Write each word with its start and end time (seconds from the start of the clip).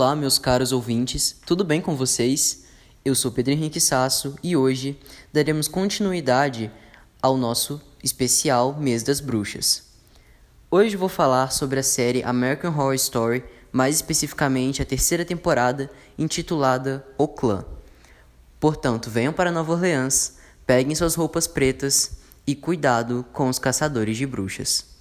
Olá, 0.00 0.16
meus 0.16 0.38
caros 0.38 0.72
ouvintes, 0.72 1.36
tudo 1.44 1.62
bem 1.62 1.78
com 1.78 1.94
vocês? 1.94 2.64
Eu 3.04 3.14
sou 3.14 3.30
Pedro 3.30 3.52
Henrique 3.52 3.78
Sasso 3.78 4.34
e 4.42 4.56
hoje 4.56 4.98
daremos 5.30 5.68
continuidade 5.68 6.70
ao 7.20 7.36
nosso 7.36 7.78
especial 8.02 8.74
Mês 8.80 9.02
das 9.02 9.20
Bruxas. 9.20 9.82
Hoje 10.70 10.96
vou 10.96 11.10
falar 11.10 11.52
sobre 11.52 11.80
a 11.80 11.82
série 11.82 12.22
American 12.22 12.70
Horror 12.70 12.94
Story, 12.94 13.44
mais 13.70 13.96
especificamente 13.96 14.80
a 14.80 14.86
terceira 14.86 15.22
temporada, 15.22 15.90
intitulada 16.18 17.06
O 17.18 17.28
Clã. 17.28 17.62
Portanto, 18.58 19.10
venham 19.10 19.34
para 19.34 19.52
Nova 19.52 19.72
Orleans, 19.72 20.38
peguem 20.64 20.94
suas 20.94 21.14
roupas 21.14 21.46
pretas 21.46 22.12
e 22.46 22.54
cuidado 22.54 23.22
com 23.34 23.50
os 23.50 23.58
caçadores 23.58 24.16
de 24.16 24.24
bruxas. 24.24 24.98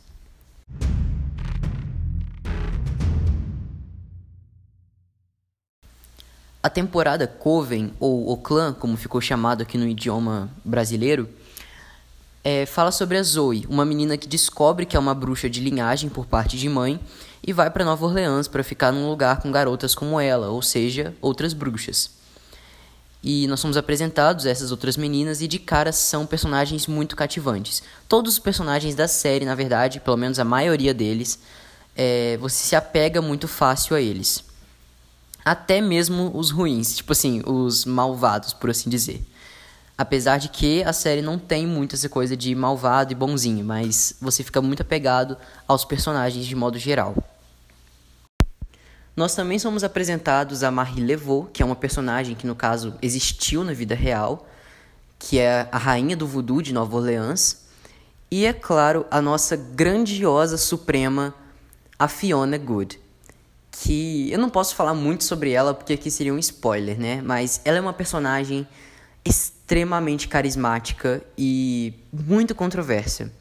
A 6.62 6.70
temporada 6.70 7.26
Coven, 7.26 7.94
ou 8.02 8.30
O 8.30 8.36
Clã, 8.36 8.74
como 8.74 8.98
ficou 8.98 9.22
chamado 9.22 9.62
aqui 9.62 9.78
no 9.78 9.88
idioma 9.88 10.50
brasileiro, 10.66 11.30
é, 12.44 12.66
fala 12.66 12.92
sobre 12.92 13.18
a 13.18 13.24
Zoe, 13.24 13.66
uma 13.70 13.86
menina 13.86 14.18
que 14.18 14.28
descobre 14.28 14.86
que 14.86 14.98
é 14.98 15.00
uma 15.00 15.16
bruxa 15.16 15.50
de 15.50 15.62
linhagem 15.62 16.10
por 16.10 16.26
parte 16.26 16.58
de 16.58 16.68
mãe 16.68 17.00
e 17.42 17.54
vai 17.54 17.70
para 17.70 17.86
Nova 17.86 18.06
Orleans 18.06 18.50
para 18.50 18.62
ficar 18.62 18.92
num 18.92 19.10
lugar 19.10 19.42
com 19.42 19.50
garotas 19.50 19.96
como 19.96 20.20
ela, 20.20 20.50
ou 20.50 20.62
seja, 20.62 21.16
outras 21.22 21.54
bruxas. 21.54 22.12
E 23.24 23.48
nós 23.48 23.62
somos 23.62 23.78
apresentados 23.78 24.46
a 24.46 24.50
essas 24.50 24.70
outras 24.70 24.98
meninas 24.98 25.42
e 25.42 25.48
de 25.48 25.60
cara 25.60 25.94
são 25.94 26.26
personagens 26.26 26.88
muito 26.88 27.16
cativantes. 27.16 27.82
Todos 28.10 28.34
os 28.34 28.40
personagens 28.40 28.96
da 28.96 29.08
série, 29.08 29.46
na 29.46 29.56
verdade, 29.56 30.02
pelo 30.02 30.18
menos 30.18 30.40
a 30.40 30.44
maioria 30.44 30.94
deles, 30.94 31.40
é, 31.96 32.36
você 32.36 32.68
se 32.68 32.76
apega 32.76 33.22
muito 33.22 33.48
fácil 33.48 33.96
a 33.96 34.02
eles 34.02 34.49
até 35.44 35.82
mesmo 35.82 36.32
os 36.36 36.52
ruins, 36.52 36.96
tipo 36.96 37.12
assim, 37.12 37.42
os 37.46 37.86
malvados, 37.86 38.54
por 38.54 38.70
assim 38.70 38.90
dizer. 38.90 39.24
Apesar 39.98 40.38
de 40.38 40.50
que 40.50 40.84
a 40.84 40.94
série 40.94 41.22
não 41.22 41.38
tem 41.38 41.68
muito 41.68 41.96
essa 41.96 42.08
coisa 42.08 42.36
de 42.36 42.54
malvado 42.56 43.12
e 43.12 43.16
bonzinho, 43.16 43.66
mas 43.66 44.16
você 44.22 44.44
fica 44.44 44.62
muito 44.62 44.82
apegado 44.82 45.38
aos 45.68 45.84
personagens 45.84 46.46
de 46.46 46.56
modo 46.56 46.78
geral. 46.78 47.16
Nós 49.16 49.36
também 49.36 49.60
somos 49.60 49.84
apresentados 49.84 50.64
a 50.64 50.72
Marie 50.72 51.04
Levaux, 51.04 51.50
que 51.52 51.62
é 51.62 51.66
uma 51.66 51.76
personagem 51.76 52.36
que 52.36 52.48
no 52.48 52.56
caso 52.56 52.94
existiu 53.02 53.64
na 53.66 53.74
vida 53.74 53.94
real, 53.94 54.48
que 55.18 55.38
é 55.38 55.68
a 55.72 55.78
rainha 55.78 56.16
do 56.16 56.26
voodoo 56.26 56.62
de 56.62 56.74
Nova 56.74 56.96
Orleans, 56.96 57.66
e 58.32 58.46
é 58.46 58.54
claro, 58.54 59.06
a 59.12 59.22
nossa 59.22 59.58
grandiosa 59.58 60.58
suprema, 60.58 61.34
a 61.98 62.08
Fiona 62.08 62.58
Good 62.58 63.09
que 63.72 64.32
eu 64.32 64.40
não 64.40 64.50
posso 64.50 64.76
falar 64.76 64.94
muito 64.94 65.24
sobre 65.24 65.52
ela 65.52 65.74
porque 65.74 65.94
aqui 65.94 66.10
seria 66.10 66.34
um 66.34 66.40
spoiler, 66.40 67.00
né? 67.00 67.22
Mas 67.22 67.62
ela 67.64 67.78
é 67.78 67.82
uma 67.82 67.94
personagem 67.94 68.68
extremamente 69.24 70.28
carismática 70.28 71.22
e 71.38 71.94
muito 72.12 72.56
controversa. 72.56 73.32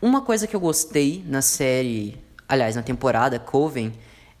Uma 0.00 0.20
coisa 0.20 0.46
que 0.46 0.54
eu 0.54 0.60
gostei 0.60 1.24
na 1.26 1.42
série, 1.42 2.18
aliás, 2.48 2.76
na 2.76 2.82
temporada 2.82 3.38
Coven, 3.38 3.92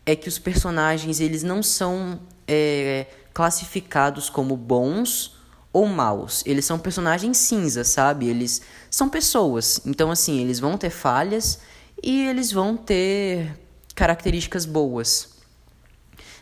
é 0.04 0.14
que 0.14 0.28
os 0.28 0.38
personagens 0.38 1.20
eles 1.20 1.42
não 1.42 1.62
são 1.62 2.20
é, 2.46 3.06
classificados 3.34 4.30
como 4.30 4.56
bons 4.56 5.36
ou 5.72 5.86
maus. 5.86 6.42
Eles 6.46 6.64
são 6.64 6.78
personagens 6.78 7.36
cinza, 7.36 7.84
sabe? 7.84 8.28
Eles 8.28 8.62
são 8.90 9.08
pessoas. 9.08 9.80
Então, 9.84 10.10
assim, 10.10 10.40
eles 10.40 10.58
vão 10.58 10.78
ter 10.78 10.90
falhas 10.90 11.58
e 12.02 12.26
eles 12.26 12.52
vão 12.52 12.76
ter 12.76 13.58
características 13.96 14.64
boas. 14.64 15.30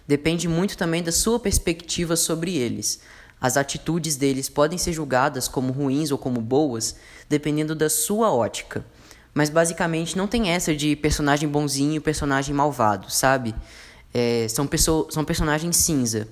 Depende 0.06 0.46
muito 0.48 0.76
também 0.76 1.02
da 1.02 1.12
sua 1.12 1.40
perspectiva 1.40 2.16
sobre 2.16 2.54
eles. 2.54 3.00
As 3.40 3.56
atitudes 3.56 4.16
deles 4.16 4.48
podem 4.48 4.76
ser 4.76 4.92
julgadas 4.92 5.48
como 5.48 5.72
ruins 5.72 6.10
ou 6.10 6.18
como 6.18 6.40
boas, 6.40 6.96
dependendo 7.28 7.74
da 7.74 7.88
sua 7.88 8.32
ótica. 8.32 8.84
Mas 9.32 9.48
basicamente 9.48 10.16
não 10.16 10.26
tem 10.26 10.50
essa 10.50 10.74
de 10.74 10.94
personagem 10.96 11.48
bonzinho 11.48 11.94
e 11.96 12.00
personagem 12.00 12.54
malvado, 12.54 13.10
sabe? 13.10 13.54
É, 14.12 14.46
são, 14.48 14.66
pessoas, 14.66 15.14
são 15.14 15.24
personagens 15.24 15.76
cinza. 15.76 16.28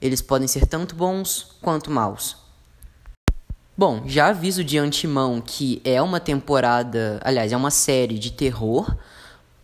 Eles 0.00 0.20
podem 0.20 0.46
ser 0.46 0.66
tanto 0.66 0.94
bons 0.94 1.56
quanto 1.62 1.90
maus. 1.90 2.36
Bom, 3.76 4.02
já 4.06 4.28
aviso 4.28 4.62
de 4.62 4.78
antemão 4.78 5.40
que 5.40 5.80
é 5.84 6.00
uma 6.00 6.20
temporada, 6.20 7.20
aliás, 7.24 7.52
é 7.52 7.56
uma 7.56 7.72
série 7.72 8.18
de 8.18 8.30
terror, 8.30 8.96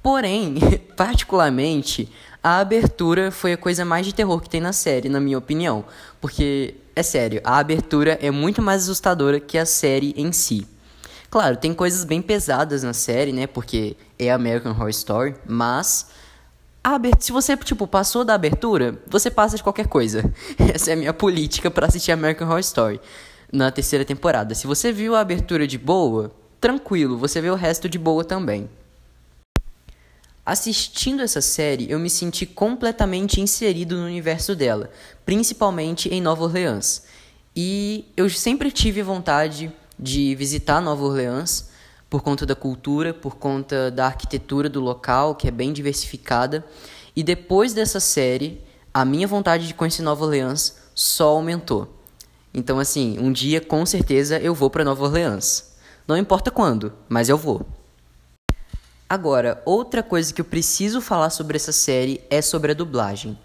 Porém, 0.03 0.57
particularmente, 0.97 2.11
a 2.43 2.59
abertura 2.59 3.31
foi 3.31 3.53
a 3.53 3.57
coisa 3.57 3.85
mais 3.85 4.07
de 4.07 4.15
terror 4.15 4.41
que 4.41 4.49
tem 4.49 4.61
na 4.61 4.73
série, 4.73 5.09
na 5.09 5.21
minha 5.21 5.39
opinião. 5.39 5.85
Porque, 6.21 6.75
é 6.97 7.03
sério, 7.03 7.41
a 7.45 7.59
abertura 7.59 8.19
é 8.23 8.31
muito 8.31 8.63
mais 8.63 8.85
assustadora 8.85 9.39
que 9.39 9.59
a 9.59 9.67
série 9.67 10.15
em 10.17 10.33
si. 10.33 10.67
Claro, 11.31 11.57
tem 11.57 11.73
coisas 11.73 12.05
bem 12.05 12.21
pesadas 12.21 12.83
na 12.83 12.93
série, 12.93 13.33
né? 13.33 13.47
Porque 13.47 13.97
é 14.19 14.33
American 14.33 14.73
Horror 14.73 14.89
Story, 14.89 15.35
mas 15.47 16.09
se 17.21 17.31
você, 17.31 17.57
tipo, 17.59 17.87
passou 17.87 18.25
da 18.25 18.35
abertura, 18.35 18.99
você 19.07 19.31
passa 19.31 19.57
de 19.57 19.63
qualquer 19.63 19.87
coisa. 19.87 20.25
Essa 20.59 20.91
é 20.91 20.95
a 20.95 20.97
minha 20.97 21.13
política 21.13 21.71
para 21.71 21.87
assistir 21.87 22.11
American 22.11 22.49
Horror 22.49 22.61
Story 22.61 23.01
na 23.53 23.71
terceira 23.71 24.05
temporada. 24.05 24.55
Se 24.55 24.67
você 24.67 24.91
viu 24.91 25.15
a 25.15 25.21
abertura 25.21 25.67
de 25.67 25.79
boa, 25.79 26.33
tranquilo, 26.61 27.19
você 27.19 27.41
vê 27.41 27.51
o 27.51 27.55
resto 27.55 27.89
de 27.89 27.99
boa 27.99 28.25
também. 28.25 28.69
Assistindo 30.51 31.23
essa 31.23 31.41
série, 31.41 31.89
eu 31.89 31.97
me 31.97 32.11
senti 32.11 32.45
completamente 32.45 33.41
inserido 33.41 33.97
no 33.97 34.05
universo 34.05 34.57
dela, 34.57 34.91
principalmente 35.25 36.09
em 36.09 36.21
Nova 36.21 36.43
Orleans. 36.43 37.05
E 37.55 38.07
eu 38.17 38.29
sempre 38.29 38.73
tive 38.73 39.01
vontade 39.01 39.73
de 39.97 40.35
visitar 40.35 40.81
Nova 40.81 41.05
Orleans 41.05 41.71
por 42.11 42.21
conta 42.21 42.45
da 42.45 42.57
cultura, 42.57 43.15
por 43.15 43.37
conta 43.37 43.93
da 43.93 44.07
arquitetura 44.07 44.69
do 44.69 44.81
local, 44.81 45.37
que 45.37 45.47
é 45.47 45.53
bem 45.53 45.73
diversificada. 45.73 46.65
E 47.15 47.23
depois 47.23 47.73
dessa 47.73 48.01
série, 48.01 48.61
a 48.93 49.05
minha 49.05 49.29
vontade 49.29 49.69
de 49.69 49.75
conhecer 49.75 50.03
Nova 50.03 50.25
Orleans 50.25 50.79
só 50.97 51.29
aumentou. 51.29 51.97
Então, 52.53 52.81
assim, 52.81 53.17
um 53.21 53.31
dia 53.31 53.61
com 53.61 53.87
certeza 53.87 54.37
eu 54.41 54.53
vou 54.53 54.69
para 54.69 54.83
Nova 54.83 55.05
Orleans. 55.05 55.77
Não 56.09 56.17
importa 56.17 56.51
quando, 56.51 56.93
mas 57.09 57.29
eu 57.29 57.39
vou. 57.39 57.65
Agora, 59.11 59.61
outra 59.65 60.05
coisa 60.05 60.33
que 60.33 60.41
eu 60.41 60.45
preciso 60.45 61.01
falar 61.01 61.31
sobre 61.31 61.57
essa 61.57 61.73
série 61.73 62.21
é 62.31 62.41
sobre 62.41 62.71
a 62.71 62.75
dublagem. 62.77 63.37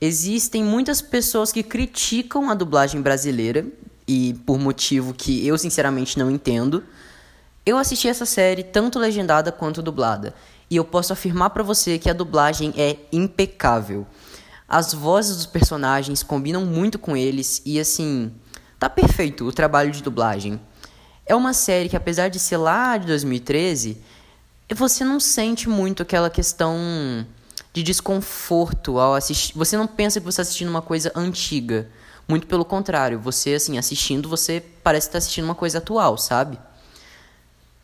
Existem 0.00 0.62
muitas 0.62 1.02
pessoas 1.02 1.50
que 1.50 1.64
criticam 1.64 2.48
a 2.48 2.54
dublagem 2.54 3.02
brasileira 3.02 3.66
e 4.06 4.34
por 4.46 4.60
motivo 4.60 5.12
que 5.12 5.44
eu 5.44 5.58
sinceramente 5.58 6.16
não 6.16 6.30
entendo. 6.30 6.84
Eu 7.66 7.78
assisti 7.78 8.06
essa 8.06 8.24
série 8.24 8.62
tanto 8.62 9.00
legendada 9.00 9.50
quanto 9.50 9.82
dublada 9.82 10.36
e 10.70 10.76
eu 10.76 10.84
posso 10.84 11.12
afirmar 11.12 11.50
para 11.50 11.64
você 11.64 11.98
que 11.98 12.08
a 12.08 12.14
dublagem 12.14 12.72
é 12.76 12.98
impecável. 13.10 14.06
As 14.68 14.94
vozes 14.94 15.34
dos 15.34 15.46
personagens 15.46 16.22
combinam 16.22 16.64
muito 16.64 16.96
com 16.96 17.16
eles 17.16 17.60
e 17.66 17.80
assim, 17.80 18.30
tá 18.78 18.88
perfeito 18.88 19.44
o 19.44 19.52
trabalho 19.52 19.90
de 19.90 20.00
dublagem. 20.00 20.60
É 21.26 21.34
uma 21.34 21.52
série 21.52 21.88
que 21.88 21.96
apesar 21.96 22.28
de 22.28 22.38
ser 22.38 22.56
lá 22.56 22.96
de 22.96 23.08
2013, 23.08 24.00
você 24.74 25.04
não 25.04 25.18
sente 25.18 25.68
muito 25.68 26.02
aquela 26.02 26.28
questão 26.28 27.26
de 27.72 27.82
desconforto 27.82 28.98
ao 28.98 29.14
assistir. 29.14 29.56
Você 29.56 29.76
não 29.76 29.86
pensa 29.86 30.20
que 30.20 30.24
você 30.24 30.40
está 30.40 30.42
assistindo 30.42 30.68
uma 30.68 30.82
coisa 30.82 31.12
antiga. 31.14 31.88
Muito 32.26 32.46
pelo 32.46 32.64
contrário, 32.64 33.18
você, 33.18 33.54
assim, 33.54 33.78
assistindo, 33.78 34.28
você 34.28 34.62
parece 34.82 35.06
estar 35.06 35.12
tá 35.12 35.18
assistindo 35.18 35.46
uma 35.46 35.54
coisa 35.54 35.78
atual, 35.78 36.18
sabe? 36.18 36.58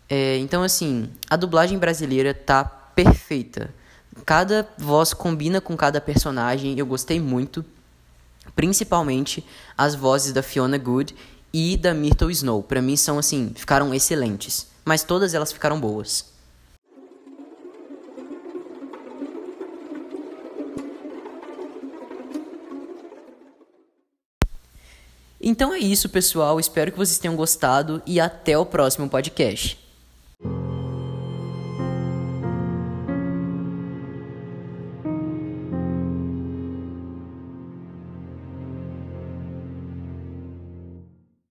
É, 0.08 0.36
então, 0.36 0.62
assim, 0.62 1.08
a 1.30 1.36
dublagem 1.36 1.78
brasileira 1.78 2.34
tá 2.34 2.62
perfeita. 2.62 3.72
Cada 4.26 4.68
voz 4.76 5.14
combina 5.14 5.62
com 5.62 5.74
cada 5.76 5.98
personagem, 6.00 6.78
eu 6.78 6.84
gostei 6.84 7.18
muito. 7.18 7.64
Principalmente 8.54 9.44
as 9.78 9.94
vozes 9.94 10.32
da 10.34 10.42
Fiona 10.42 10.76
Good 10.76 11.16
e 11.50 11.78
da 11.78 11.94
Myrtle 11.94 12.30
Snow. 12.30 12.62
Para 12.62 12.82
mim 12.82 12.96
são 12.96 13.18
assim, 13.18 13.52
ficaram 13.54 13.94
excelentes. 13.94 14.66
Mas 14.84 15.02
todas 15.02 15.32
elas 15.32 15.52
ficaram 15.52 15.80
boas. 15.80 16.33
Então 25.46 25.74
é 25.74 25.78
isso, 25.78 26.08
pessoal. 26.08 26.58
Espero 26.58 26.90
que 26.90 26.96
vocês 26.96 27.18
tenham 27.18 27.36
gostado 27.36 28.02
e 28.06 28.18
até 28.18 28.56
o 28.56 28.64
próximo 28.64 29.10
podcast. 29.10 29.83